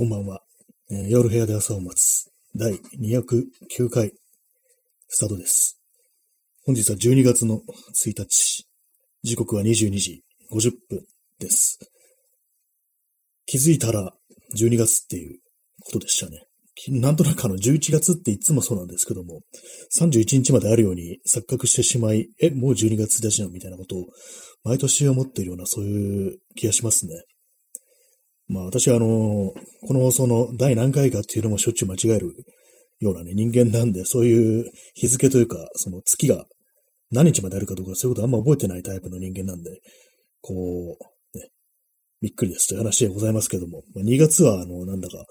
[0.00, 0.40] こんばんは。
[0.90, 2.30] えー夜部屋で朝を待つ。
[2.56, 4.14] 第209回、
[5.08, 5.78] スタートです。
[6.64, 7.60] 本日は12月の
[8.02, 8.66] 1日。
[9.22, 11.04] 時刻は22時50分
[11.38, 11.78] です。
[13.44, 14.14] 気づいたら
[14.56, 15.38] 12月っていう
[15.84, 16.46] ことでしたね。
[16.88, 19.42] なんとなくあの11月っていつもそうなんですけども、
[20.00, 24.06] 31日まであるように錯覚してしまい、え、もう12月1日なみたいなことを
[24.64, 27.22] 毎年思っているようなそういう気がしますね。
[28.50, 32.34] まあ私はあの、この放送の第何回かっていうのもしょっちゅう間違える
[32.98, 36.44] ようなね、人間なんで、そういう日付というか、その月が
[37.12, 39.70] 何日まであるかとか、そういうことあんま覚えてないタイプの人間なんで、
[40.42, 41.48] こう、ね、
[42.20, 45.24] びっくりですという話でございますけども、ま、2月はあの、なんだか、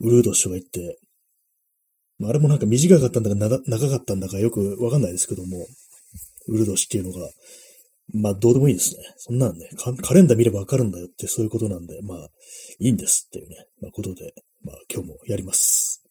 [0.00, 0.98] ウルード氏が言って、
[2.18, 5.66] まあ、あれもなんか短かったんだか長かったんだかよくわかんないですけども、
[6.48, 7.28] ウルード氏っていうのが、
[8.14, 9.02] まあ、どうでもいいですね。
[9.16, 9.70] そんなんね、
[10.02, 12.28] カレンダー見ればわかるんだよってそういうことなんで、まあ、
[12.78, 16.02] いいんですっていうね、まあ、ことで、まあ、今日もやります。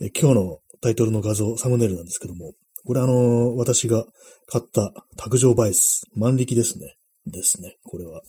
[0.00, 2.52] え今日のタイトルの画像、サムネイルなんですけども、
[2.84, 4.04] これあの私が
[4.46, 6.96] 買った卓上バイス、万力ですね。
[7.26, 8.22] ですね、これは。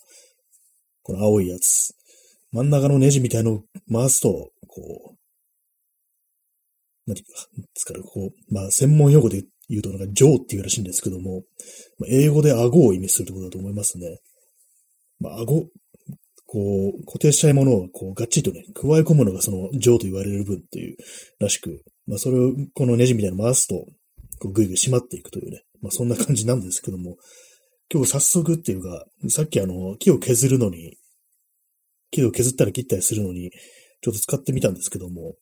[1.03, 1.94] この青いやつ。
[2.52, 5.17] 真ん中のネジみたいのを回すと、こう、
[7.06, 11.44] 何か、ですから、こう、まあ、専門用語で言うと、なんか、ジョーっていうらしいんですけども、
[11.99, 14.19] まあ英語で顎を意味するところだと思いますね。
[15.19, 15.67] まあ、顎、
[16.45, 20.97] こう、固定したいものを、こう、がっちりとね、加え込むのがその、ジョーと言われる分っていう、
[21.39, 23.86] らしく、まあ、それを、このネジみたいなの回すと、
[24.39, 27.17] こう、ぐいぐい締まっていくというね、まあ、そんな感じなんですけども、
[27.91, 30.97] 今日早速っていうか、さっきあの、木を削るのに、
[32.11, 33.52] 木を削ったり切ったりするのに、
[34.02, 35.36] ちょっと使ってみたんですけども、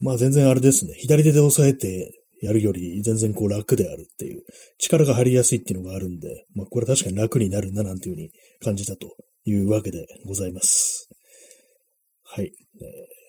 [0.00, 0.94] まあ全然あれですね。
[0.98, 4.42] 左手で押さえてやるより全然こう楽であるっていう、
[4.78, 8.30] 力が入りやすいっていうのがあるんで、まあこれ確かに楽になるななんていうふうに
[8.62, 11.08] 感じたというわけでございます。
[12.24, 12.52] はい。
[12.80, 13.26] えー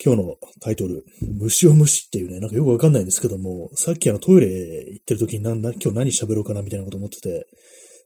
[0.00, 1.04] 今日のタイトル、
[1.40, 4.46] 虫を虫っていうね、なんかよくわかんないんですけども、さっきあのトイレ
[4.92, 7.48] 行ってる時になんだ、今日何喋ろうかなみたいなこと思ってて、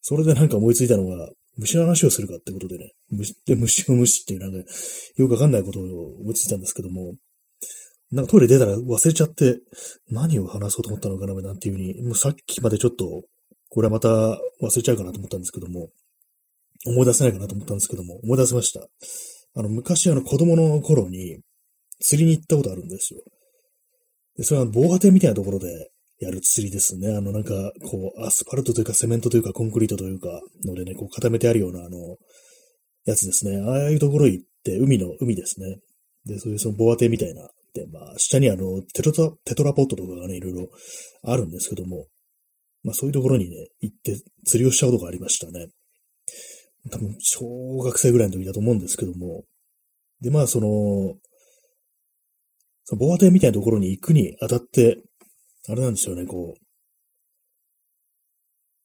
[0.01, 4.71] それでなんか思いついたのが、虫の話をするかってことでね、虫で虫を虫っていうなんか、
[5.17, 5.83] よくわかんないことを
[6.21, 7.13] 思いついたんですけども、
[8.13, 9.59] なんかトイレ出たら忘れちゃって、
[10.11, 13.23] 何を話そうと思ったのかななんていうふうに、もうさっきまでちょっと、
[13.71, 14.39] これはまた忘
[14.77, 15.89] れちゃうかなと思ったんですけども、
[16.87, 18.87] 思い出せないかなと思ったんですけども、思い出せました。
[19.55, 21.39] あの、昔あの子供の頃に
[22.01, 23.21] 釣りに行ったことあるんですよ。
[24.37, 27.17] で、それは防波堤みたいなところでやる釣りですね。
[27.17, 32.17] あの、なんか、こう、アスファルトというか、セメントというか、コンクリートというか、のでね、こう固めてあるような、あの、
[33.05, 33.59] やつですね。
[33.59, 35.79] ああいうところ行って、海の、海ですね。
[36.27, 37.49] で、そういうその防波堤みたいな。
[37.75, 40.69] で、まあ、下にあの、テトラ、テトラポットとかがね、いろいろ
[41.25, 42.07] あるんですけども、
[42.85, 45.69] まあ、そういうところにね、行って釣りをしたことがありましたね。
[46.91, 49.45] 多分、小学生ぐらいの時だと思うんですけども、
[50.21, 51.15] で、まあ、その、
[52.85, 55.03] その防波堤みたいなところに行くにあたって、
[55.69, 56.63] あれなんですよね、こう、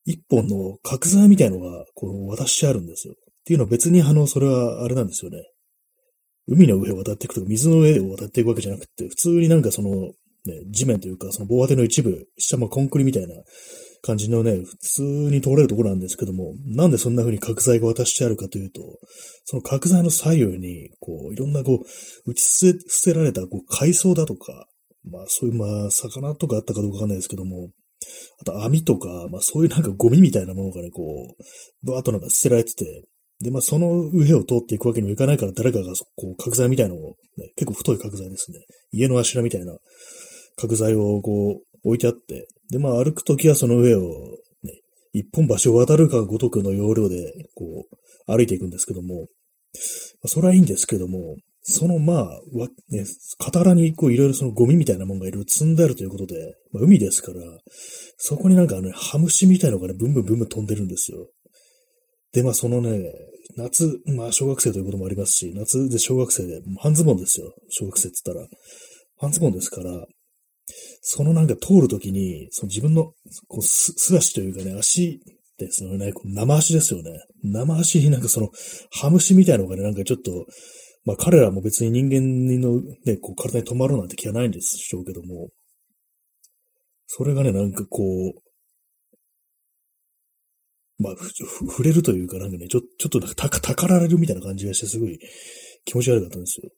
[0.05, 3.13] 一本の角材みたいのが、こう、渡してあるんですよ。
[3.13, 5.43] っていうのは別に、あの、それはあれなんですよね。
[6.47, 9.89] 海の上を渡っていくとか、水の上を渡っていくわけじゃなくて、普通になんかその、
[10.45, 13.35] ね、地面というか、その防波堤の一部、下もコンクリみたいな
[14.01, 18.81] 感じのね、普通に通れるところなんですけども、なんでそんな風に角材が渡してあるかというと、
[19.43, 24.67] その角材の左右に、こう、いろんなこう、打ち捨て捨てられた、こう、海藻だとか、
[25.09, 27.69] まあそういう、まあ、魚とかあったかどうかわかんないですけども、
[28.39, 31.35] あと網とか、まあそういうなんかゴミみたいなものがね、こ
[31.83, 33.03] う、バーッとなんか捨てられてて、
[33.41, 38.59] で、まあその上を通っていくわけにもいかないから誰かがこう角材みたいのを、ね、結構太い角材ですね。
[38.91, 39.77] 家の柱みたいな
[40.55, 44.01] 角材をこう置いてあって、で、まあ歩くときはその上を
[44.63, 44.81] ね、
[45.13, 49.27] 一本橋を渡るかごとくの要領でこう歩いていくんですけども、
[50.23, 51.37] まそれはいいんですけども、
[51.69, 53.03] そのまあ、わ、ね、
[53.37, 57.41] 傍らにこういろいろそのゴミみたいなものがいろいろ積んであるということで、まあ、海ですから、
[58.17, 61.27] そこになんかね、ハムシみたいなのがね、ブンブンブンブン飛んでるんですよ。
[62.33, 63.11] で、まあそのね、
[63.55, 67.53] 夏、まあ小学生ということもありますし、夏で小学生で、半ズボンですよ。
[67.69, 68.47] 小学生って言ったら。
[69.19, 70.05] 半ズボンですから、
[71.01, 73.13] そのなんか通るときに、その自分の
[73.47, 75.21] こう素足というかね、足
[75.57, 77.11] ですよね、生足ですよね。
[77.43, 78.49] 生足になんかその、
[78.91, 80.45] ハムシみたいなのがね、なんかちょっと、
[81.05, 85.49] まあ彼らも別に人間のね、こう体に止まるなんて気はないんでしょうけども、
[87.07, 88.46] それがね、なんかこう、
[90.99, 95.19] まあ、触れるというかなんかね、ちょ、ちょっとなんかたか、たかられるみたいな感じがしてすごい
[95.85, 96.71] 気持ち悪かったんですよ。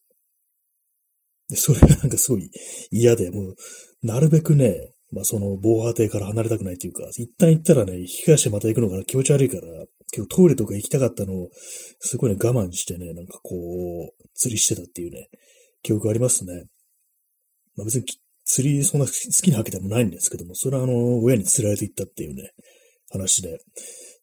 [1.50, 2.50] で、それがなんかすごい
[2.92, 3.56] 嫌で、もう、
[4.04, 9.62] なるべくね、まあその防波堤から離れたくないというか、一旦行ったらね、引き返してまた行くのが気持ち悪いから、
[10.12, 11.50] 結構トイレとか行きたかったのを、
[12.00, 15.30] すごいね、我慢してね、なんかこう、釣りしてたっていうね、
[15.82, 16.66] 記憶ありますね。
[17.76, 18.06] まあ別に
[18.46, 22.52] 釣りそんな好きなわけでもないんですけども、それはあの、親に釣られて行ったっていうね、
[23.10, 23.60] 話で、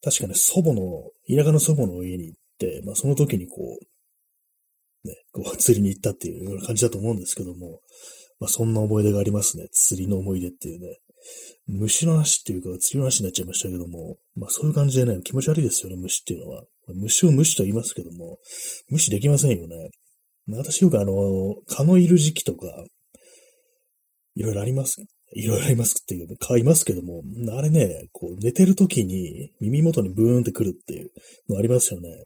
[0.03, 7.81] 確かね、祖母の、田舎の祖母の家に行って、まあその時にこう、ね、こう 釣りに行ったっていうような感じだと思うんですけども、
[8.39, 9.67] まあそんな思い出がありますね。
[9.71, 10.99] 釣りの思い出っていうね。
[11.65, 16.65] 虫の話っていうか、釣りの話になっちゃいましたけども、まあそういう感じでね、気持ち悪いですよね、虫っていうのは。
[16.87, 18.39] 虫を虫と言いますけども、
[18.89, 19.89] 無視できませんよね。
[20.45, 22.85] ま私よくあの、蚊のいる時期とか、
[24.35, 25.03] いろいろあります。
[25.33, 27.23] いろいろありますっていう、蚊いますけども、
[27.57, 31.11] あれね、こう寝てる時に耳元にブーンってくるっていう
[31.49, 32.23] のありますよね。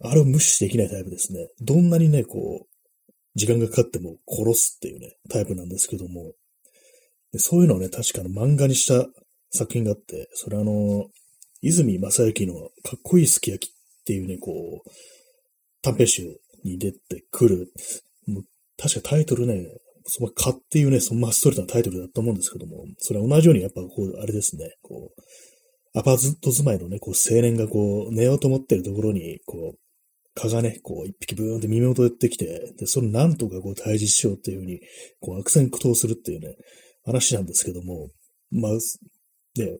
[0.00, 1.48] あれを無視できないタイプですね。
[1.60, 6.34] どんなにね、こう、時間がかかっても殺すっていうね、タイプなんですけども、
[7.36, 9.06] そういうのをね、確かの漫画にした
[9.50, 11.06] 作品があって、それあの、
[11.62, 13.74] 泉正幸のかっこいいすき焼きっ
[14.04, 14.90] ていうね、こう、
[15.82, 16.22] 短編集
[16.64, 17.72] に出てくる、
[18.26, 18.44] もう
[18.76, 19.66] 確かタイトルね、
[20.10, 25.22] その蚊っていうね、そのまっストレートなタイトルだと思うんですけども、それは同じようにやっぱこう、あれですね、こう、
[25.98, 29.78] アパート住まいのね、こう、青年がこう、寝ようと思ってるところに、こう、
[30.34, 34.80] 蚊がね、こう、一匹ブーンって耳元でってきて、で、それなんとかこう、退治しようっていうふうに、
[35.20, 36.56] こう、悪戦苦闘するっていうね、
[37.04, 38.10] 話なんですけども、
[38.50, 39.78] まあ、ね、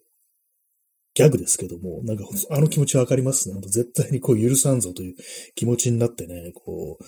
[1.15, 3.53] ギャグですけども、なんか、あの気持ちわかります？
[3.53, 3.61] ね。
[3.63, 5.15] 絶対にこう許さんぞという
[5.57, 7.05] 気持ちになってね、こう、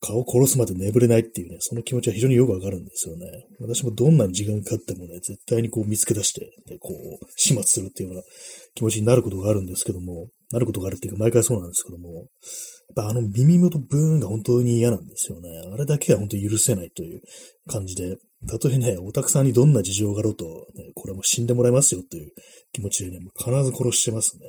[0.00, 3.26] 顔殺すまで眠れないっていうね、その気持ちは非常によくわかるんですよね。
[3.60, 8.22] 私もどんなに時間かかってもね、絶対にこう見つけ出して、ね、こう、始末するっていうような
[8.74, 12.26] 気持ちになることがあるんですけども、なることがあるっていうか毎回そうなんですけども、やっ
[12.94, 15.48] ぱあの耳元ブーンが本当に嫌なんですよね。
[15.72, 17.20] あれだけは本当に許せないという
[17.68, 18.16] 感じで、
[18.46, 22.30] たとえね、オタクさんにどんな事情があろうと、ね、これも死んでもらいますよという
[22.72, 24.46] 気持ちでね、必ず殺してますね。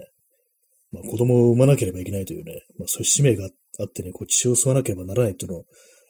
[0.91, 3.50] まあ子供を産まなければいけないというね、まあそういう使命が
[3.80, 5.63] あってね、こう血を吸わなければならないというの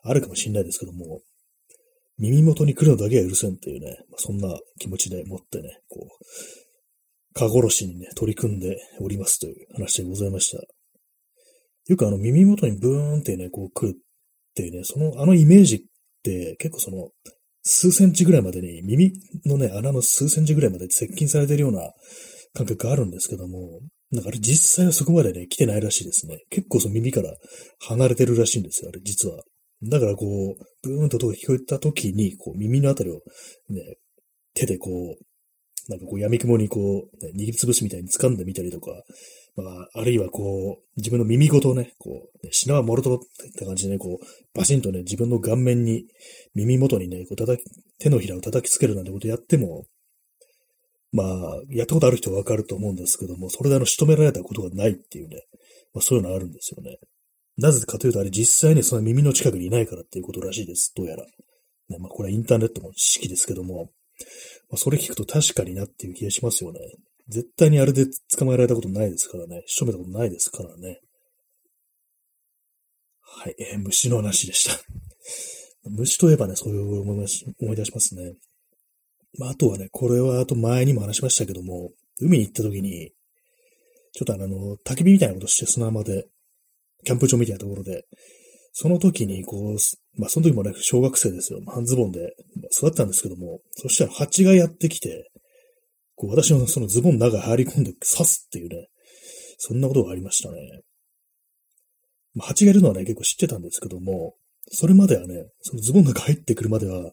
[0.03, 1.21] あるかもしれないですけども、
[2.17, 10.61] 耳元に来るのだけは許せんっていうね、まあ、そんな気持ちでもってね、こう、蚊殺しにね、取り組んでおりますという話でございました。
[11.87, 13.99] よくあの耳元にブーンってね、こう来るっ
[14.53, 15.79] ていうね、その、あのイメージっ
[16.23, 17.09] て結構その、
[17.63, 19.13] 数センチぐらいまでに、耳
[19.45, 21.93] のね、穴の数センチぐらいまで接近されてるような
[22.53, 23.81] 感覚があるんですけども、
[24.11, 26.43] なんかあれ実際はそこまでね、来てないらしいですね。
[26.49, 27.35] 結構その耳から
[27.79, 29.43] 離れてるらしいんですよ、あれ実は。
[29.83, 33.21] だからこう、ブーンと音が聞こえた時に、こう耳のあたりを
[33.69, 33.97] ね、
[34.53, 35.23] 手でこう、
[35.89, 38.91] なんかこう闇雲にこう、ね、握りつぶすみたいに掴んでみたりとか、
[39.55, 43.19] まあ、あるいはこう、自分の耳ごとね、こう、ね、シナワモルトっ
[43.57, 44.25] て感じでね、こう、
[44.57, 46.05] バシンとね、自分の顔面に、
[46.53, 47.65] 耳元にね、こう叩き、
[47.97, 49.85] 手のひらを叩きつけるなんてことやっても、
[51.11, 55.43] まあ、やったことある人はわかると思うんですけども、それであの、仕留められたことがないっていうね、
[55.93, 56.97] まあそういうのあるんですよね。
[57.57, 60.93] なぜかというと、あれ実際にその耳の近くにいないからっていうことらしいです。
[60.95, 61.23] どうやら。
[61.23, 63.91] ね、まあこれはインターネットの知識ですけども、
[64.69, 66.79] まあ、それ聞くと確かになっていう気がしますよね。
[67.27, 68.05] 絶対にあれで
[68.37, 69.63] 捕まえられたことないですからね。
[69.67, 70.99] 仕留めたことないですからね。
[73.21, 74.79] はい、えー、虫の話でした。
[75.85, 77.27] 虫といえばね、そういう思い
[77.61, 78.33] 思い出しますね。
[79.39, 83.11] まあ、あとはね、これはあと前にも話しましたけども、海に行った時に、
[84.11, 86.27] ちょっとあの、焚き火みたいなことして砂浜で、
[87.05, 88.03] キャンプ場みたいなところで、
[88.73, 89.77] その時にこう、
[90.19, 91.61] まあその時もね、小学生ですよ。
[91.67, 92.33] 半ズボンで
[92.77, 95.31] 育ったんですけども、そしたら蜂がやってきて、
[96.15, 98.89] こう私のそのズボンの中入り込んで刺すっていうね、
[99.57, 100.81] そんなことがありましたね。
[102.35, 104.35] まあ、蜂がいるのはね、結構知ってたんですけども、
[104.71, 107.11] それまではね、そのズボンの中入ってくるまでは、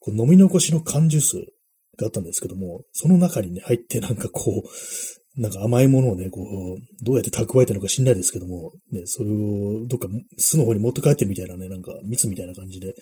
[0.00, 1.53] こう飲み残しの缶ジュース
[1.96, 10.08] があったんですけども、その中にね、入ってなんかこう、なんか甘いものをね、こう、どうやって蓄えてるのか知んないですけども、ね、それをどっか
[10.38, 12.94] 巣の方に持って帰ってみたいなね、なんか蜜みたいな感じで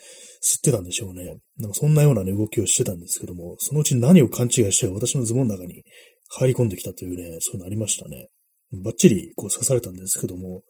[0.42, 1.36] 吸ってたんでしょうね。
[1.58, 5.84] なんかそんなようなね、動きをしてたんですけども、そのうち何を勘違いして私のズボンの中に
[6.30, 8.28] 入り込んできたというね、そういうのありましたね。
[8.82, 10.62] バッチリこう刺されたんですけども、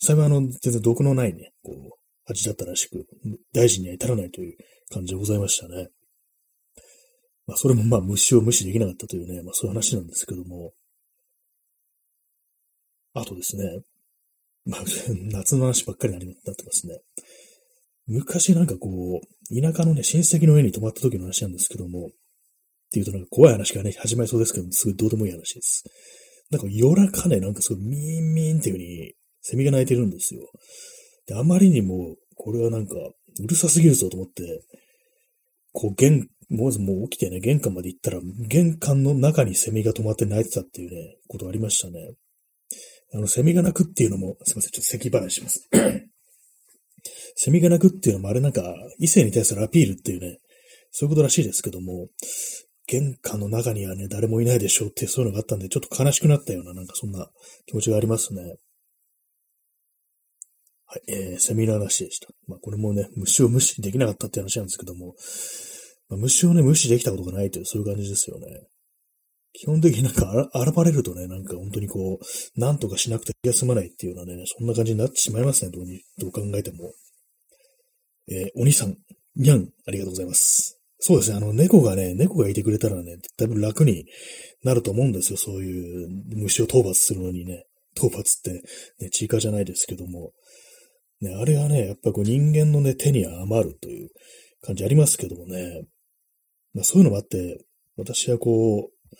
[0.00, 1.98] 幸いあの、全然毒のないね、こう、
[2.30, 3.06] 味だったらしく、
[3.52, 4.56] 大事には至らないという
[4.92, 5.88] 感じでございましたね。
[7.48, 10.72] まあ、それもまあ、虫を無視できなかったというね、まあ、そういう話なんですけども。
[13.14, 13.80] あとですね、
[14.66, 14.84] まあ、
[15.32, 17.00] 夏の話ばっかりになってますね。
[18.06, 22.10] 昔なんかこう、田舎のね、親戚の家に泊まった時の話なんですけども、っ
[22.92, 25.84] ていうとなんか怖い話がね、始まりそうですけども、すごいどうでもいい話です。
[26.50, 30.50] なんか夜中ね、なんかすごいミーンミーンっていう風にセミが鳴いてるんですよ。
[31.26, 34.62] で、あまりにも、これはなんか、うるさすぎるぞと思って、
[35.72, 42.14] こう、玄もう、もう起きてね、玄関まで行ったら、玄関の中にセミが止まって泣いてたっていうね、ことありましたね。
[43.12, 45.68] あの、セミが鳴くっていうのも、すいません、ちょっと咳払いします。
[47.36, 50.40] セミが鳴くっていうのもあれなんか、異性に対するアピールっていうね、
[50.90, 52.08] そういうことらしいですけども、
[52.86, 57.30] 玄関の中にはね、誰もいないでしょうってそういうのがあったんで、ちょっと悲しくなったような、なんかそんな
[57.66, 58.56] 気持ちがありますね。
[60.86, 62.28] はい、えー、セミの話でした。
[62.46, 65.14] まあ、これもね、虫を無視できなかったって話なんですけども、
[66.08, 68.46] まあ、虫をね、無視できたことがないという、そういう感じですよね。
[69.52, 76.92] 基本的になんか、現れるとね、なんか本当にこう、なんとかしなくて気が済まないっていうようなね、そんな感じになってしまいますね、どうに、どう考えても。
[78.30, 78.96] えー、お兄さん、
[79.36, 80.78] にゃん、ありがとうございます。
[81.00, 84.06] そうですね、あの、猫がね、猫がいてくれたらね、だいぶ楽に
[84.64, 87.64] なると思うんですよ、そういう虫を討伐するのにね。
[87.96, 88.62] 討伐って、
[89.00, 90.32] ね、チーカじゃないですけども。
[91.20, 94.08] ね、あれはね、やっぱこう人間のね、手に余るという
[94.62, 95.82] 感じありますけどもね。
[96.78, 97.64] まあ、そういうのもあって、
[97.96, 99.16] 私はこう、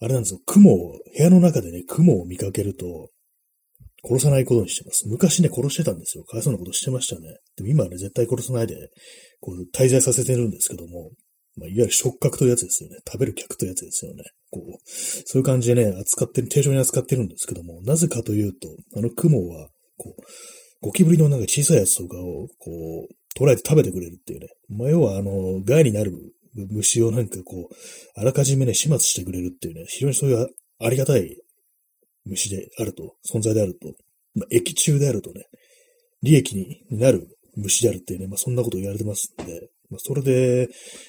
[0.00, 3.10] あれなんですよ、雲を、部屋の中でね、雲を見かけると、
[4.02, 5.06] 殺さないことにしてます。
[5.06, 6.24] 昔ね、殺してたんですよ。
[6.24, 7.36] かわいそうなことしてましたね。
[7.56, 8.74] でも今はね、絶対殺さないで、
[9.40, 11.12] こう、滞在させてるんですけども、
[11.56, 12.96] まあ、いわゆる触覚というやつですよね。
[13.06, 14.24] 食べる客というやつですよね。
[14.50, 20.22] こう、そういう感じでね、扱ってる、定常に扱ってるんですけども、なぜかというと、あの雲は、こう、
[20.80, 24.48] ゴキブリのなんか小さいやつとかを、こう、捉えて食べてくれるっていうね。
[24.68, 26.12] まあ、要は、あの、害になる
[26.54, 27.74] 虫をなんかこう、
[28.20, 30.48] あらかじめね、始末してくれるっていうね、非常にそういう
[30.80, 31.36] ありがたい
[32.24, 33.94] 虫であると、存在であると、
[34.34, 35.46] まあ、液中であるとね、
[36.22, 40.68] 利益になる虫であるっていうね、まあ、そんなこと言われてますんで、まあ、それで、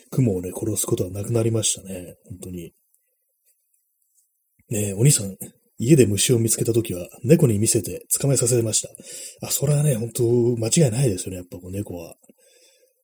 [0.10, 2.74] 雲をね、殺すことはなくなりましたね、本当に。
[4.70, 5.38] ねえ、お兄さん、
[5.84, 8.90] 家で虫を見つけたときは、猫に見せて捕まえさせました。
[9.48, 10.24] あ、それはね、本当
[10.58, 12.14] 間違いないですよね、やっぱこう猫は。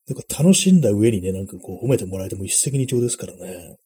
[0.06, 3.76] 猫楽しんだ上にね、なんかこう褒めてもらえても一石二鳥ですからね。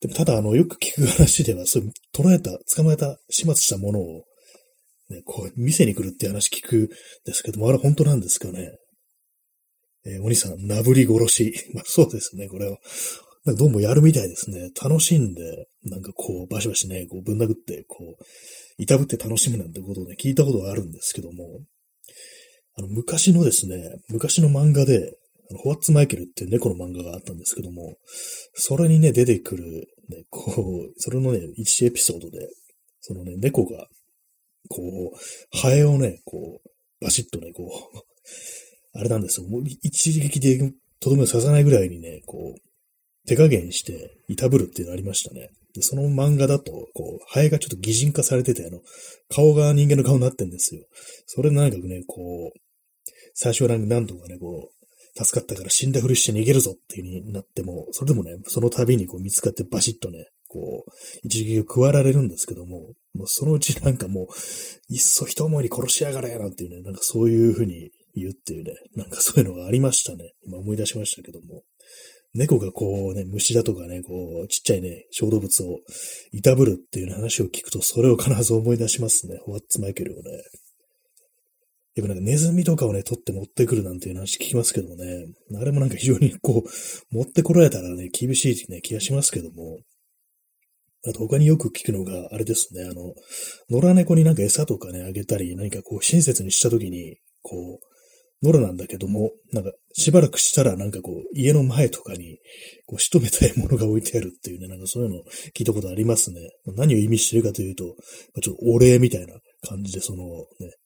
[0.00, 4.24] でもただ、あの、よく聞く話では、そういう、捉えた、捕まえた、始末したものを、
[5.08, 6.88] ね、こう、店に来るって話聞くん
[7.24, 8.70] ですけども、あれ本当なんですかね。
[10.04, 11.54] えー、お兄さん、なぶり殺し。
[11.74, 12.76] まあそうですね、これは。
[13.44, 14.70] なんかどうもやるみたいですね。
[14.82, 18.24] 楽しんで、なんかこう、バシバシね、こう、ぶん殴って、こう、
[18.78, 21.60] いたぶって楽しむなんてことをね、聞いたことがあるんですけども、
[22.76, 25.12] あの、昔のですね、昔の漫画で、
[25.62, 27.96] ホワッツマイケルっていう猫の漫画があったんですけども、
[28.54, 29.64] それにね、出てくる、
[30.08, 32.48] ね、こう、それのね、一エピソードで、
[33.00, 33.86] そのね、猫が、
[34.68, 34.82] こ
[35.14, 37.64] う、ハエをね、こう、バシッとね、こ
[37.94, 37.98] う、
[38.92, 39.48] あれなんですよ。
[39.48, 40.58] もう一撃で
[41.00, 42.67] とどめを刺さないぐらいにね、こう、
[43.28, 45.50] 手加減して、いたぶるっていうのありましたね。
[45.74, 48.80] で、その漫画だと、こう、ハエがちょっと擬人化されてて、あの、
[49.28, 50.82] 顔が人間の顔になってんですよ。
[51.26, 52.58] それなんかね、こう、
[53.34, 60.90] 最初は何度かね、こう、助かったから死んだふりして逃げるぞっていう風になっても、それでもね、その度にこう見つかってバシッとね、こう、
[61.22, 64.26] 一撃を食わられるんですけども、もうそのうちなんかもう、
[64.88, 70.32] いっそ一思いに殺しやがれなんていうね、なんかそういう風に言うっていうね、なんかそういうのがありましたね。
[70.46, 71.62] 今思い出しましたけども。
[72.38, 75.80] 猫がこうね、虫だとかね、こう、ちっちゃいね、小動物を
[76.32, 79.38] いたぶるっていう話を聞くと、それを必ず思い出しますね。
[79.44, 80.30] ホワッツマイケルをね。
[81.96, 85.26] やっぱなんかネズミとかをね、取って持ってくるなんていう話聞きますけどもね、
[85.60, 89.80] あれもなんか非常にこう、持ってこられたらね、厳しいね、気がしますけども、
[91.08, 93.14] あと他によく聞くのが、あれですね、あの、
[93.68, 97.87] 野良猫になんか餌とかね、あげたり、何かこう、親切にしたときに、こう、
[98.42, 102.38] 野良なんだけども、なんか、しばらくしたらなんかこう、家の前とかに、
[102.86, 105.22] こう、仕留めたいものが置いてあるっていうね、なんかそういうの
[105.56, 106.40] 聞いたことありますね。
[106.66, 107.96] 何を意味してるかというと、
[108.40, 109.34] ちょっとお礼みたいな
[109.68, 110.24] 感じで、その
[110.60, 110.76] ね、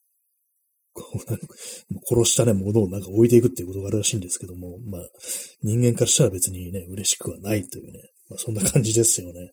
[0.93, 1.47] こうなんか
[2.07, 5.01] 殺したね、ものをなんか置いていくっていうことがあるらしいんですけども、まあ、
[5.63, 9.51] 人間からしたら別にね、嬉しくはないというね、まあ、そんな感じですよね。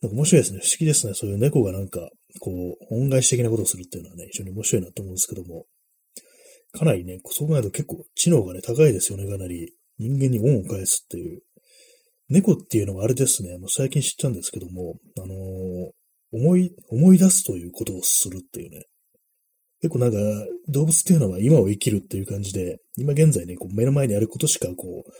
[0.00, 0.60] なんか面白いですね。
[0.62, 1.14] 不思議ですね。
[1.14, 2.08] そういう猫がなんか、
[2.40, 2.50] こ
[2.90, 5.66] う、恩返し的なことをするっていうのはね、非常に面白いなと思うんですけども、
[6.76, 9.72] かなりね、そう考えると結構知能がね、高いですよね、かなり。
[9.98, 11.42] 人間に恩を返すっていう。
[12.28, 15.90] 猫っていうのはあれですね、もう最近知ったんですけども、あのー、
[16.32, 18.86] 思い、思い出すということをするっていうね。
[19.82, 20.18] 結構なんか、
[20.68, 25.10] 動物っていうのは今を生きるっていう感じで、今現在ね、こう目の前にあることしかこう、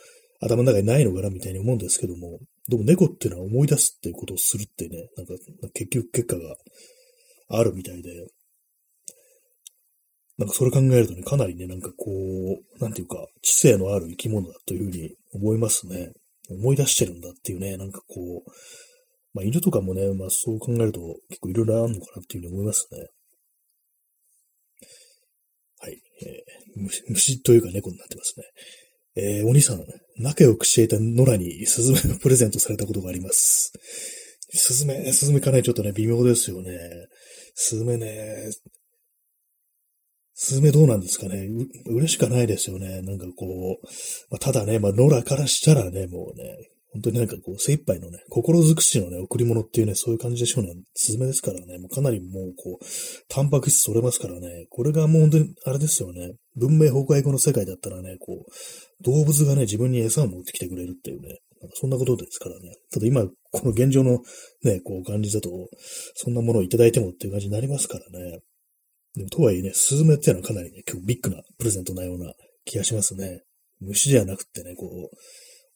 [0.40, 5.34] 頭の中にないのかなみたいに思うんですけども、でも猫っていうのは思い出すっていうことをするってね、なんか
[5.72, 6.56] 結局結果が
[7.48, 8.10] あるみたいで、
[10.36, 16.12] なんかそれ考えるとね、かなりね、なんかこう、なんていうか、知性のある生き物だというふうに思いますね。
[16.50, 18.50] 思い出してるんだっていうね、なんかこう、
[19.32, 23.08] まあ犬とかもね、まあそう考えると結構いろいろあるのかなっていうふうに思いますね。
[25.80, 26.02] はい。
[26.22, 28.44] えー、虫というか猫になってますね。
[29.16, 29.84] えー、お兄さん、
[30.18, 33.72] 仲良くしていた野良にスズメをプレゼントされたことがあります。
[34.50, 36.78] スズメ、スズメかなりちょっとね、微妙ですよね。
[37.54, 38.50] スズメね、
[40.34, 41.48] スズメどうなんですかね
[41.86, 43.02] う、嬉しくないですよね。
[43.02, 43.46] なんかこ
[43.82, 43.86] う、
[44.30, 50.74] まあ、ただね、まあ、野良からしたらね、もうね、本当になんかこう、精一杯のね、心尽くしのね、贈り物っていうね、そういう感じでしょうね。
[50.94, 52.84] スズメですからね、もうかなりもうこう、
[53.28, 61.38] タンパク質取れますからね、これがもう本当に、あれですよね、文明崩壊後の世界だったらね、こう、動物がね、自分に餌を持ってきてくれるっていうね、
[61.74, 62.76] そんなことですからね。
[62.92, 63.32] ただ今、こ
[63.64, 64.20] の現状の
[64.62, 65.50] ね、こう感じだと、
[66.14, 68.40] そんなものをいただいてもっていう感じになりますからね。
[69.30, 72.32] とはいえね、スズメっていうのはかなりね、結構ビッグなプレゼントなような
[72.64, 73.42] 気がしますね。
[73.80, 75.16] 虫ではなくてね、こう、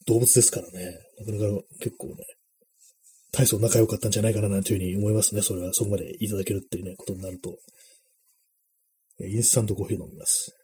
[0.06, 2.14] 動物ですからね、なかなか結構ね、
[3.30, 5.42] 大層仲良かったんじゃないかななんていうふうに思いますね。
[5.42, 7.58] それはそこまでいただけるっていうね、ことになると。
[9.20, 10.56] インスタントコーヒー飲みます。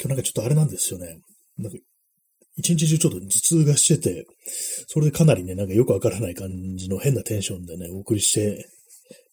[0.00, 1.20] 今日なんかちょっとあれなんですよね。
[1.58, 1.78] なんか、
[2.56, 4.26] 一日中ちょっと頭痛がしてて、
[4.86, 8.66] それでかなりね、なんかよくわからない感じの変なテンションでね、お送りして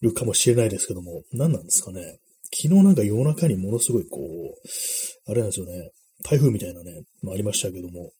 [0.01, 2.20] るかもしれないですけども、何なんですかね。
[2.54, 5.92] 昨日なんか夜中にものすごいこう、あれなんですよね、
[6.24, 8.12] 台風みたいなね、まあ、ありましたけども、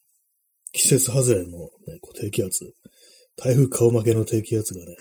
[0.72, 2.72] 季節外れの、ね、こう低気圧、
[3.36, 4.96] 台風顔負けの低気圧がね、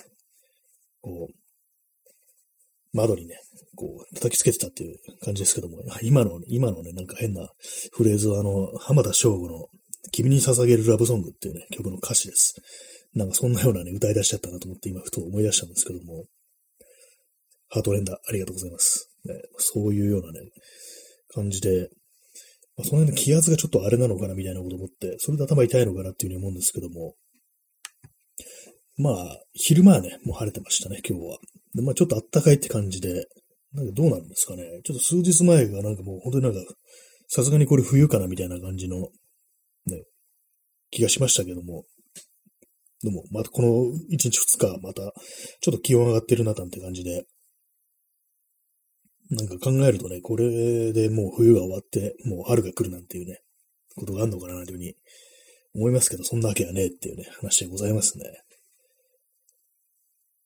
[1.01, 1.34] こう、
[2.93, 3.39] 窓にね、
[3.75, 7.50] こう、叩きつけてたっていう感じですけども、今の、今のね、なんか変な
[7.93, 9.70] フレーズは、あの、浜田省吾の、
[10.12, 12.55] 君に捧げるラブソングっていうね、曲の歌詞です。
[13.13, 16.25] なんかそんなようなね、歌い出しちゃったなと思って今、ふと思い出したんですけども、
[17.70, 19.10] ハートレンダー、ありがとうございます。
[19.25, 20.39] ね、そういうようなね、
[21.34, 21.89] 感じで、
[22.77, 27.15] まあ、その辺の気圧がちょっとあれなのかなみたいなこと思って、それで頭痛いのかなっていうふうに思うんですけども、
[28.98, 31.38] まあ、昼間はね、もう晴れてましたね、今日は。
[31.74, 33.25] で、まあちょっと暖かいって感じで、
[33.74, 34.63] なんかどうなんですかね。
[34.84, 36.74] ちょっと数日前がなんかもう本当になんか、
[37.29, 39.10] さすがにこれ冬かなみたいな感じの、
[40.91, 41.86] 気がしましたけども。
[43.01, 43.69] でも、またこの
[44.12, 45.01] 1日2日、また、
[45.62, 47.25] ちょっと気温上がってるな、なんて感じで。
[49.31, 53.39] なんか考えるとね、これでもう冬が終わって、もう春が来るなんていうね、
[53.95, 54.95] ことがあるのかな、というふうに
[55.73, 58.25] 思いますけど、そんなわけはねえっていうね、話でございますね。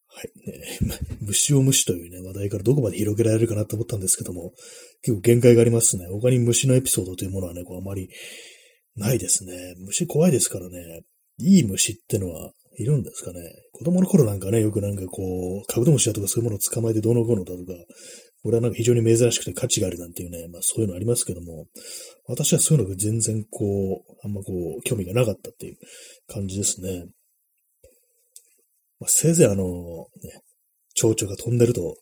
[0.07, 0.31] はい。
[0.47, 0.79] ね、
[1.21, 4.53] 虫を虫というね、話題からどこまで広げられるかなと思ったんですけども、
[5.01, 6.07] 結構限界がありますね。
[6.07, 8.09] 他に虫のエピソードというものはね、こうあまり
[8.95, 9.75] ないですね。
[9.79, 11.01] 虫怖いですからね。
[11.37, 13.39] いい虫ってのはいるんですかね。
[13.73, 17.73] 子供の頃なんかね、よくなんかこう、カブトムシだとかそういうものを捕まえてどうのこうのだとか、
[18.43, 21.65] これはなんか非常に珍しくて価値があるなんていうね、まあそういうのありますけども、
[22.27, 25.77] 私はそういうのが全然こう、あんまこう、興味がなかったっていう
[26.27, 27.05] 感じですね。
[28.99, 29.63] まあ、せいぜいあの、
[30.23, 30.41] ね、
[30.93, 31.97] 蝶々が飛んでると、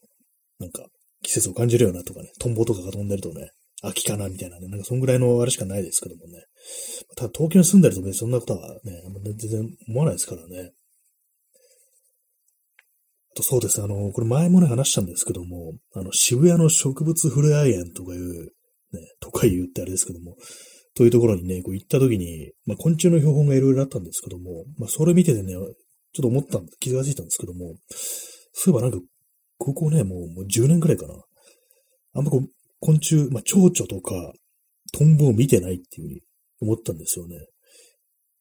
[0.60, 0.86] なんか、
[1.24, 3.50] 季節を感じるようなとかね、トンボとかが飛んでるとね、
[3.84, 6.46] 秋かなみたいなね、なんかそんぐらいのあれしかないですけどもね。
[7.18, 9.02] ただ東京に住んでると別にそんなことはね、
[9.38, 10.72] 全然思わないですからね。
[13.34, 18.52] あとそうです、あの、これ前もね話したんですけども、あの、渋谷の植物ふれあい園とかいう、ね、
[19.20, 20.38] とか言うってあれですけども、
[20.96, 25.72] というところにね、こう行った時に、まあ昆虫の標本がいろいろあったんですけども、まあそれ見ててね、ちょっ
[26.22, 27.76] と思ったん気がついたんですけども、
[28.54, 29.04] そういえばなんか、
[29.58, 31.16] ここね、もうもう10年くらいかな。
[32.14, 32.48] あんまこう、
[32.84, 34.34] 昆虫、まあ、蝶々とか、
[34.92, 36.22] トンボを見てないっていうふうに
[36.60, 37.38] 思ったんですよね。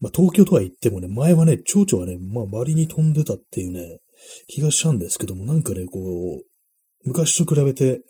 [0.01, 4.01] まあ、東京とは言ってもね、前はね、蝶々はね、まあ、周りに飛んでたっていうね、
[4.49, 8.01] 気がしたんですけども、なんかね、こう、昔と比べて、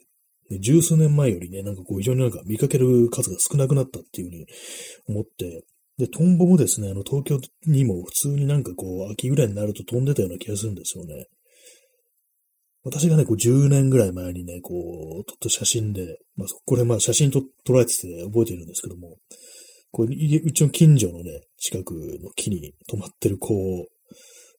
[0.48, 4.46] ね、十数年前よりね、なんかこう、非常になんか見かける数が少なくなったっていうふうに
[5.08, 5.64] 思って、
[5.98, 11.26] で、トンボもですね、あの、東京にも普通になんかこう、秋ぐらいになると飛んでたような気がするんですよね。
[12.84, 14.72] 私がね、こう、10年ぐらい前にね、こ
[15.20, 19.18] う、撮った写真で、まあ、これまあ、写真と捉えてて覚えてるんですけども、
[19.92, 23.86] こう、うちの近所のね、近くの木に止まってる、こう、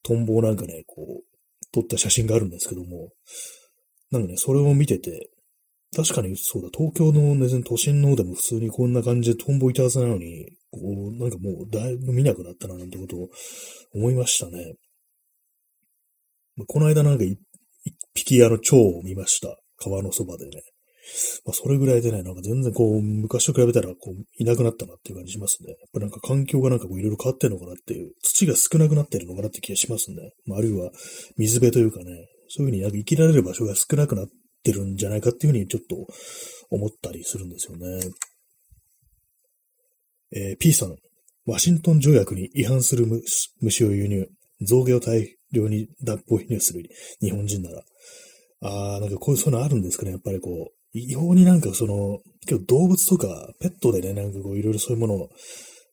[0.03, 1.33] トンボなんかね、こう、
[1.73, 3.09] 撮った写真があるんですけども、
[4.11, 5.29] なんかね、それを見てて、
[5.95, 13.29] 確かにそうだ、東京のね、都心の方でも普通にこんな感じでトンボいたはずなのに、こう、なんかもうだいぶ見なくなったななんてことを
[13.93, 14.73] 思いましたね。
[16.67, 17.39] この間なんか一
[18.13, 19.57] 匹あの蝶を見ました。
[19.77, 20.61] 川のそばでね。
[21.45, 25.71] まあ、それぐらいでね、なんか全然こう、昔と比べたらこう、いなくなったなっていう感じしますね。
[25.71, 30.31] やっぱなんか環境がなんかこう、いろいろ変わってるのかなっていう、土が少なくなってるのかなって気がしますね。
[30.45, 30.91] まあ、あるいは
[31.37, 34.27] 水辺というかね、そういうふうになんか生きられる場所が少なくなっ
[34.63, 36.07] てるんじゃないかっていうふうにちょっと
[36.69, 37.99] 思ったりするんですよね。
[40.35, 40.95] えー、P さん、
[41.45, 43.05] ワシントン条約に違反する
[43.61, 44.27] 虫を輸入、
[44.65, 46.83] 象牙を大量に脱法輸入する
[47.21, 47.83] 日本人なら。
[48.61, 50.11] ああ、なんかこういうそういうのあるんですかね。
[50.11, 55.29] やっぱりこう、異様になんかその、結構動物とかペットでね、なんかこういろいろそういうものを、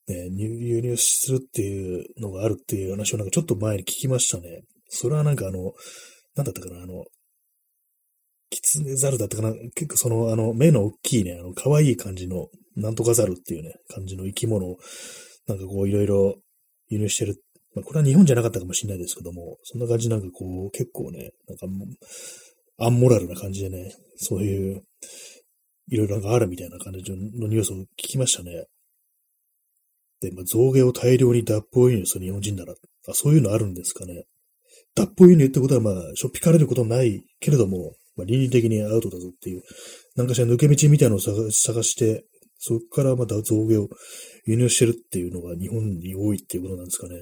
[0.06, 4.62] ね、輸入するっていうのがあるっていう話をなんかちょっと前に聞きましたね。
[4.88, 5.72] それはなんかあの、
[6.37, 7.04] なんだったかな、あの、
[8.50, 14.78] キツネザルだったかな、結構その、あの、目の大きいね、あの、可愛い感じの、なんとかザルっていうね、感じの生き物を、
[15.46, 16.35] なんかこういろいろ
[16.88, 17.40] 輸入してる。
[17.74, 21.66] まあ、これは日本じゃなかったかもしれないですけども、そんな感じなんかこう、結構ね、なんか
[22.78, 24.83] アンモラルな感じでね、そういう、
[25.88, 28.66] いろいろなんかあるみたいな感じのニュースを聞きましたね。
[30.20, 32.74] で、まあ、象牙を大量に脱法輸入する日本人なら、
[33.09, 34.24] あ、そういうのあるんですかね。
[34.94, 39.62] 脱法輸入ってことは、まあ、しょっぴかれることないけれども、まあ、倫理的にアウトだぞっていう、
[40.16, 42.24] なんかしら抜け道みたいなのを探して、
[42.59, 43.88] そこからまた象牙を
[44.44, 47.14] 輸入してるっていうのが日本に多いっていうことなんですかね。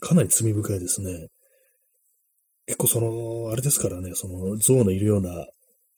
[0.00, 1.28] かなり罪深いですね。
[2.66, 5.30] 結構その、あれですからね、その象のいるような、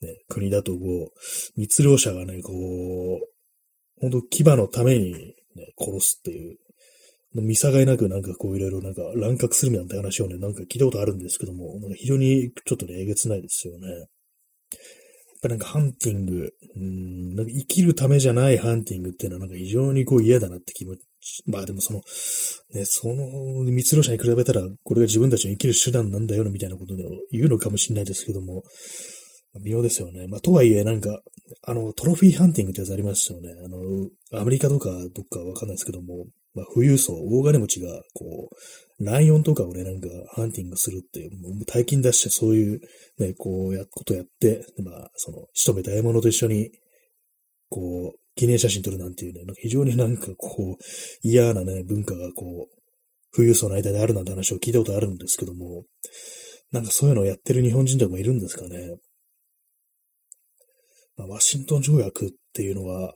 [0.01, 3.33] ね、国だとこう、密漁者がね、こう、
[4.01, 6.57] 本当牙のために、ね、殺すっていう、
[7.35, 13.87] 見境なくなんかこういろいろなんか乱獲するみたいな話をね、なんか聞いたことあるんですけども、なんか非常にちょっとね、えげつないですよね。
[15.43, 22.01] ぱなんかハンティング、うん、なんか生きるためじゃないハンティングっていうのはなんか非常にこう嫌だなって気持ち、まあでもその、
[22.73, 26.97] ね、その密漁者に比べたらこれが自分たちの生きる手段なんだよみたいなことを
[27.31, 28.63] 言うのかもしれないですけども、
[29.63, 30.27] 微妙ですよね。
[30.27, 31.19] まあとはいえなんか、
[31.67, 33.49] あの、トロフィーハンティングってやつありますよね。
[33.63, 38.49] あの、アメリカとかどっかわかんないですけども、まあ、富裕層、大金持ちが、こ
[38.99, 42.81] う、ライオンとかをね、なんか、ハンティングするっていう、もう大金出してそういう、
[43.17, 46.71] ね、こう、や、ことやって、まあ、その、仕留めた獲物と一緒に、
[47.69, 50.83] こう、記念写真撮るなんていうね、非常になんかこう、
[51.21, 52.83] 嫌なね、文化がこう、
[53.35, 55.85] 富裕層の間であるなんて話を聞いたことあるんですけども、
[56.71, 58.97] なんかそういうのをやってる日本人とかもいるんですかね。
[61.17, 63.15] まあ、ワシントン条約っていうのは、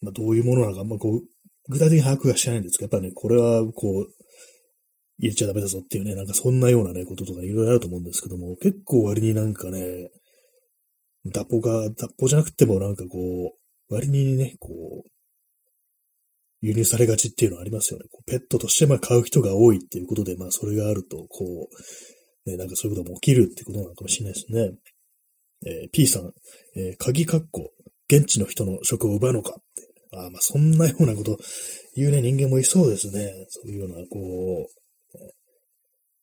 [0.00, 1.22] まあ、どういうものなのか、まあ、こう、
[1.68, 4.08] 具体的に把握はしてないんですけど、やっぱね、これはこう、
[5.18, 10.10] 入れちゃダメだぞっていうね、なんかそんなようなね、こととかいろいろあると思うんですけども、結構割になんかね、
[11.26, 13.54] 脱法が、脱法じゃなくてもなんかこ
[13.88, 15.08] う、割にね、こう、
[16.60, 18.06] 輸入されがちっていうのはありますよね。
[18.10, 21.68] こうペットとしてまあ買う人が多いっていうことで、まあそれがあると、こ
[22.46, 24.70] う、ね、なんかそういうことも起きるってことなのかもしれないですね。
[25.66, 26.32] えー、P さん、
[26.76, 27.70] えー、鍵括弧、
[28.10, 31.38] 現地の人の職を奪うのかってあまあ、そんなようなこと
[31.96, 33.46] 言うね、人間もいそうですね。
[33.48, 34.74] そういうような、こう、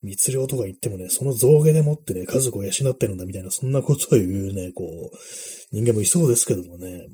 [0.03, 5.17] 密漁とか言ってもね、その象牙でもってね、家族を養ってるんだみたいな、そんなことを言うね、こう、
[5.71, 7.07] 人間もいそうですけどもね。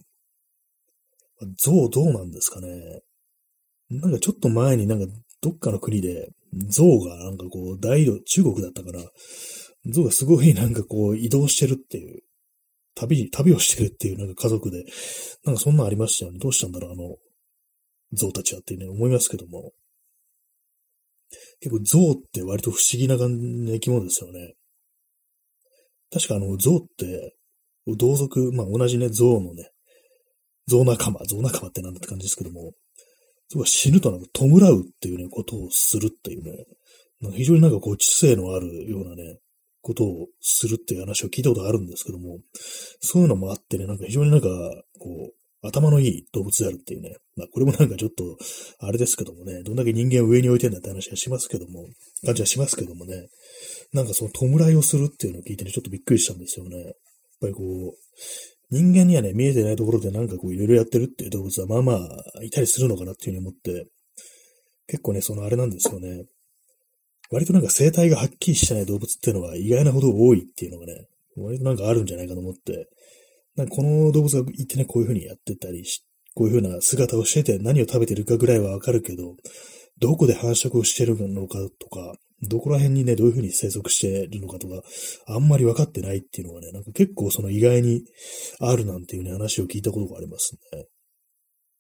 [1.58, 3.02] 象どうなんですかね。
[3.90, 5.06] なんかちょっと前になんか
[5.42, 6.30] どっかの国で
[6.70, 9.02] 象がなんかこう大移動中国だったから、
[9.86, 12.22] 象がすごいなんかこう移動してるっていう
[12.98, 14.84] 旅、旅をしてるっていうなんか家族で、
[15.46, 16.40] なんかそんなんありましたよね。
[16.40, 17.16] どうしたんだろう、あの、
[18.14, 19.72] 象たちはっていうね、思いますけども。
[21.60, 24.54] 結構象って割と不思議な感じの生き物ですよね。
[26.12, 27.36] 確かあの、象って、
[27.86, 29.72] 同族、まあ同じね、象のね、
[30.68, 32.74] 象仲間、象仲間ってなんだって感じですけども、
[33.50, 36.66] 象が死ぬとなんか弔うっていうね、ことをするっていうね、
[37.36, 39.40] 非常になんかこう知性のあるようなね、
[39.88, 42.39] ことをするっていう話を聞いたことあるんですけども、
[43.00, 44.50] そういうのもあってね、なんか非常になんか、
[45.00, 47.15] こう、頭のいい動物であるっていうね。
[47.36, 48.38] まあこれもなんかちょっと、
[48.80, 51.88] あれですけどもね、どんだけ人間を上に置いてんだって話はしますけども、
[52.26, 53.28] 感じはしますけどもね、
[53.93, 56.78] なんかその弔いをするっていうのを聞いてね、ちょっとびっくりしたんですよね。
[56.78, 56.93] やっ
[57.41, 57.93] ぱりこう、
[58.69, 63.88] 人間にはね、見えてないところでなんかこういろいろやってるっていう動物はまあまあいたりするのかなっていうふうに思って、
[64.88, 66.26] 結構ね、そのあれなんですよね。
[67.32, 72.88] 割となんか生態がはっきりしてない動物っていうのは意外なほど多いっていうのがね、割となんかあるんじゃないかと思って、
[73.56, 79.36] なんかこの動物がいてね、こういう風にやってたりし、こういう風な姿をしてて何を食べてるかぐらいはわかるけど、
[80.00, 84.84] どこで繁殖をしてるのかとか、どこら辺にね、どういう風に生息してるのかとか、
[85.26, 88.04] あんまり分かってないっていうのがね、なんか結構その意外に
[88.60, 90.86] あるなんていうね、話を聞いたことがありますね。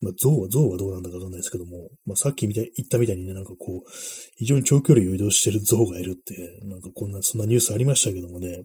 [0.01, 3.89] まあ、象は、象はどうなんだかわかんないですけども、まあ、さっきみたい、言ったみたいにね、なんかこう、
[4.37, 8.63] 非常に長距離を移動してる象がいるって、なんかこんな、そんなニュースありましたけどもね、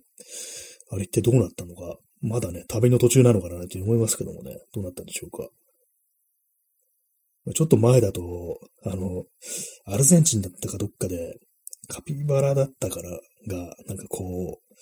[0.91, 5.49] あれってどうなったのか、まだね、旅の途中なのかなって思いますけどもね、どうなったんでしょうか。
[7.55, 9.25] ちょっと前だと、あの、
[9.87, 11.41] アルゼンチンだったかどっかで、
[11.89, 13.11] カピバラだったから
[13.49, 14.75] が、なんかこう、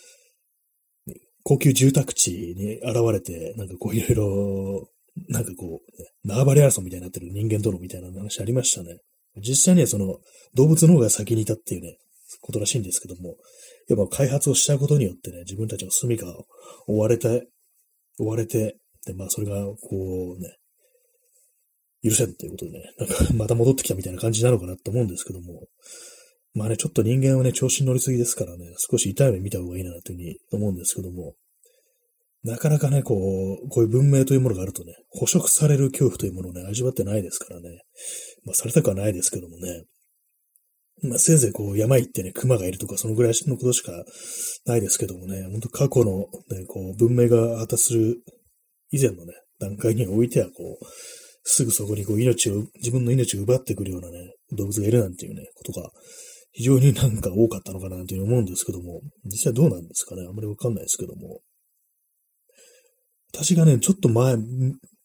[1.42, 4.88] 高級住宅地に現れて、なんかこういろいろ
[5.28, 8.98] なんかこう、ね、縄張り争いみたいになってる人間とのみたいな話ありましたね。
[9.36, 10.18] 実際にはその
[10.54, 11.96] 動物の方が先にいたっていうね、
[12.42, 13.36] ことらしいんですけども、
[13.88, 16.46] やっぱ開発をしたことによってね、自分たちの住みかを
[16.86, 17.28] 追われた
[18.20, 20.56] 追われて、で、まあそれが、こうね、
[22.02, 25.66] 許せんっていうことでね、なんかまた戻ってきたみたいな感じなのかなと思うんですけども、
[26.54, 31.34] まあね、ちょっと人間はね、調子に乗りすぎですからね、少し痛い目見た方がいいなというふうに思うんですけども、
[32.42, 33.14] なかなかね、こ
[33.62, 37.82] う、こういう文明というものがあるとね、捕食される恐怖というものをね、味わってないですからね。
[38.44, 39.84] まあ、されたくはないですけどもね。
[41.02, 43.92] まあ、せいぜいこう、山行ってね、熊がいるとか、そのぐらいのことしか
[44.66, 48.22] ないですけどもね、本当過去のね、こう、文明が果たする
[48.90, 50.86] 以前のね、段階においては、こう、
[51.44, 55.90] すぐそこにこう、命を、自分の命を奪ってくるようなね、動物がいるなんていうね、ことが、
[56.52, 61.40] 非常になんか多かったのかなという思うんですけども、実際どうなんですかね、あんまりわかんないですけども。
[63.32, 64.36] 私がね、ちょっと前、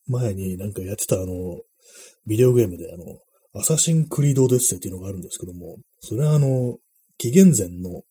[0.08, 1.62] 前になんかやってたあの、
[2.28, 3.20] ビデオゲームであの、
[3.60, 6.78] アサシンクリードデッセっていうのがあるんですけども、それはあの、
[7.18, 8.02] 紀元前の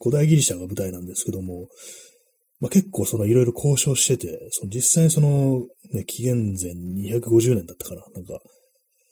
[0.00, 1.68] 古代ギリシャが舞台なんですけども、
[2.60, 8.38] まあ、結構そのいろいろ交渉してて、その実際その、ね、紀元前250年だったかな、なんか、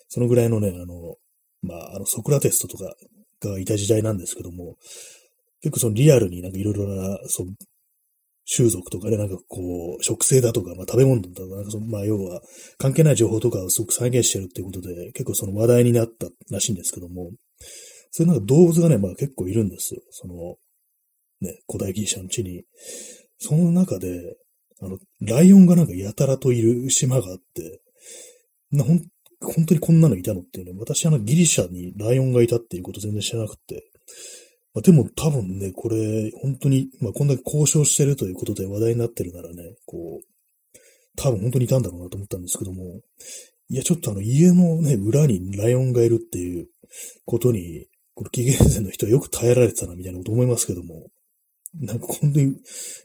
[0.09, 1.17] そのぐらいのね、あの、
[1.63, 2.95] まあ、あの、ソクラテストとか
[3.41, 4.77] がいた時代なんですけども、
[5.63, 7.47] 結構そのリアルになんかいろいろな、そう、
[8.51, 12.41] 種族とかね、なんかこう、食性だとか、まあ食べ物だとか、なんかその、まあ要は、
[12.79, 17.31] 関係ない情報とかをすごく再現してるっていうことで、結構その話題になったらしいんですけども、
[18.11, 20.01] そういうなんか動物がね、まあ結構いるんですよ。
[20.11, 20.57] その、
[21.41, 22.65] ね、古代ギリシャの地に。
[23.39, 24.37] その中で、
[24.81, 27.81] あの、ライオンがなんかやたらといる島があって、
[28.73, 29.03] な、ほん、
[29.41, 33.85] 本当にこんなのいたのっていうね、私あのギリシャにライオンがいたっていうこと全然知らなくて、
[34.79, 40.79] まあ、でも多分ね、これ、本当に、まあ、こんだけ交渉してるということで話題になってるならね、こう、
[41.17, 43.01] 多分本当にいたんだろうなと思ったんですけども、
[43.71, 46.69] いや、ちょっとあの、家のね、裏にライオンがいるっていう
[47.25, 51.09] ことに、この紀元前の人はよく耐えられてたな、みたいなこと思いますけども、
[51.75, 52.55] なんか本当に、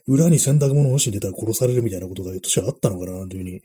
[0.06, 3.62] 裏に洗濯物干しに出たら殺されるみたいなことがひょっとしたらあったのかな、というふうに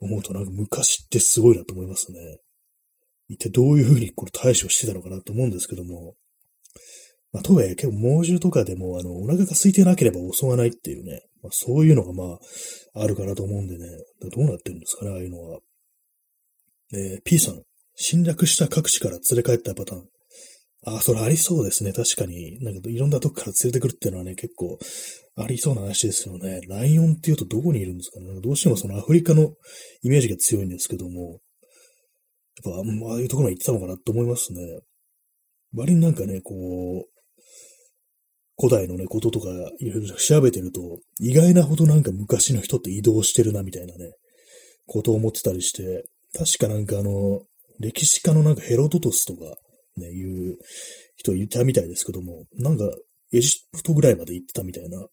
[0.00, 2.40] 思うと、なんか昔ってすごいなと思いますね。
[3.28, 6.14] 一体どういうふうにこれ対処してたのかなと思うんですけども、
[7.32, 12.38] まあ、とはいえ、結構猛獣とかでも、あの、お腹が空いてなければ襲わないっていうね、まあ、そういうのがま
[12.94, 13.86] あ、あるかなと思うんでね、
[14.34, 15.60] どうなってるんですかね、ああいうのは。
[16.94, 17.62] えー、P さん、
[17.94, 20.08] 侵略した各地から連れ帰ったパターン。
[20.86, 21.92] あ、それありそうですね。
[21.92, 22.58] 確かに。
[22.60, 24.78] なんかいろんなとこから連れてくるっていうのはね、結構
[25.36, 26.60] ありそうな話ですよね。
[26.68, 28.40] ライオンっていうとどこにいるんですかね。
[28.40, 29.52] どうしてもそのアフリカの
[30.02, 31.40] イメージが強いんですけども、
[32.64, 34.80] やっぱああいうところに行ってたのかなと思いますね。
[35.74, 37.17] 割になんかね、こう、
[38.58, 44.12] 古代のね、こととかいろいろ調べてると、意外なほどなんか昔の人って移動してるなみたいなね、
[44.86, 46.04] ことを思ってたりして、
[46.36, 47.42] 確かなんかあの、
[47.78, 49.56] 歴史家のなんかヘロドトスとか
[49.98, 50.56] ね、いう
[51.16, 52.84] 人いたみたいですけども、なんか
[53.32, 55.06] エジプトぐらいまで行ってたみたいな、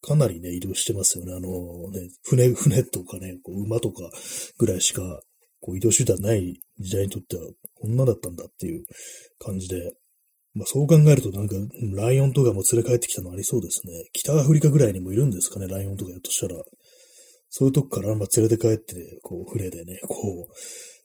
[0.00, 1.32] かなりね、移動してますよね。
[1.34, 4.10] あのね、船、船とかね、こう馬とか
[4.58, 5.20] ぐらいしか、
[5.60, 7.42] こう移動手段ない時代にとっては、
[7.74, 8.84] こんなだったんだっていう
[9.38, 9.92] 感じで、
[10.58, 11.54] まあ、そう考えるとなんか、
[11.94, 13.92] ライオンとかも連れ帰ってきたのありそうですね。
[14.12, 16.56] 北アフリカぐらいにもいるんですかね、ライオンとかやっとしたら。
[17.48, 20.52] そういうとこから、まあ、連れて帰って、こう、船でね、こう、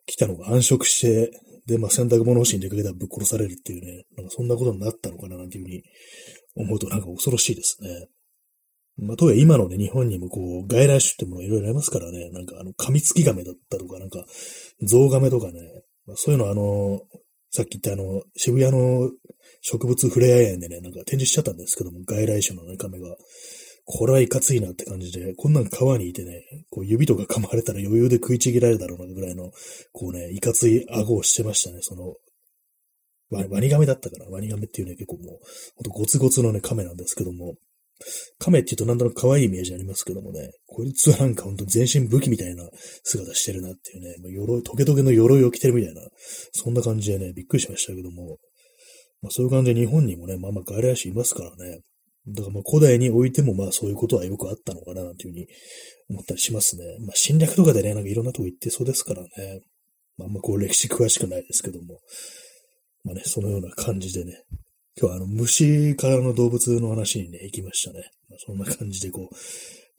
[0.07, 1.31] 来たのが繁殖して、
[1.67, 5.83] で、まあ、洗濯物干しに出かけたらぶっ殺されるっていうね、なんかそんなことになったのかな、なんていうふうに
[6.55, 8.07] 思うとなんか恐ろしいですね。
[8.97, 14.25] まあ、とはいえ今のね、日本にもこう、外来種ってものいろいろありますからね、なんかあの、噛みつき亀だったとか、なんか、
[14.81, 15.61] ゾウガメとかね、
[16.05, 17.01] まあ、そういうのあの、
[17.55, 19.11] さっき言ったあの、渋谷の
[19.61, 23.15] 植物ふれあい園でね、なんか展示しちゃったんですけども、外来種のね、亀が。
[23.85, 29.51] これはいかついなって感じで、こんなん川にいてね、こう指とか噛まれたら余裕で食いちぎられるだろうなぐらいの、
[29.91, 32.15] こうね、いかつい顎をしてましたね、その、
[33.29, 34.25] ワニガメだったかな。
[34.31, 35.25] ワニガメっていうね、結構もう、
[35.75, 37.53] ほんとゴツゴツのね、亀なんですけども、
[38.39, 42.67] 亀って言うとなんだろう可愛いイメージありますけどもね、こいつはなんかほんと全身武器みたいな
[43.03, 46.01] 姿してるなっていうね、もう鎧、トゲトゲの鎧を着てるみたいな、
[46.51, 48.37] そんな感じでね、びっくりしましたけども、
[49.21, 51.79] まあそういう感じで日本にもね、まあまあ外来種いますからね、
[52.27, 55.47] だからまあ古代においてもまあそういうことはよくあったのかななんていうふうに
[56.09, 56.83] 思ったりしますね。
[57.05, 59.27] まあ侵略とかでね、なんかいろんなとこ行ってそうですからね。
[60.17, 61.99] まああんまこう歴史詳しくないですけども。
[63.03, 64.41] まあね、そのような感じでね。
[64.99, 68.11] 今日はあの虫からの動物の話にね、行きましたね。
[68.29, 69.35] まあ、そんな感じでこう、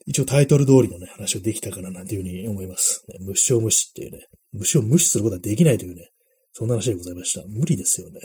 [0.05, 3.03] 一応タイトル通りのね、話をできたかななんていうふうに思います。
[3.09, 6.11] ね、虫を無視っていうね、虫を無視することはできないというね、
[6.53, 7.45] そんな話でございました。
[7.47, 8.21] 無理ですよね。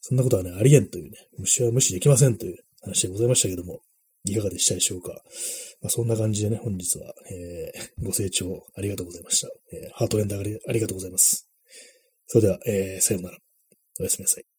[0.00, 3.80] そんなことはね、ありえんというね、虫は無視できませんという話でございましたけども、
[4.24, 5.12] いかがでしたでしょうか。
[5.80, 9.48] まあ、そんな感じでね、本日は、えー、ご清聴ありがとうございました。
[9.72, 11.48] えー、ハートエンダーありがとうございます。
[12.26, 13.38] それでは、えー、さようなら。
[14.00, 14.49] おやすみなさい。